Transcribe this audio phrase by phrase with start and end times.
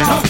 [0.00, 0.29] Don't